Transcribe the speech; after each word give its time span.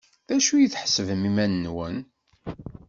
D 0.27 0.29
acu 0.35 0.53
i 0.57 0.67
tḥesbem 0.73 1.27
iman-nwen? 1.29 1.97